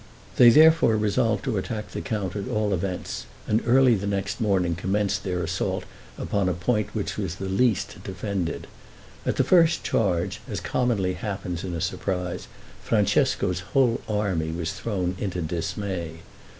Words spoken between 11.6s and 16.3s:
in a surprise, Francesco's whole army was thrown into dismay.